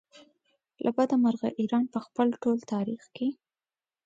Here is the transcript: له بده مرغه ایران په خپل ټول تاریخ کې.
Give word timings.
له 0.83 0.89
بده 0.97 1.15
مرغه 1.23 1.49
ایران 1.59 1.85
په 1.93 1.99
خپل 2.05 2.27
ټول 2.43 2.57
تاریخ 2.73 3.03
کې. 3.15 3.27